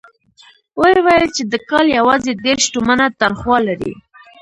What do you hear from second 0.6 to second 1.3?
ويې ويل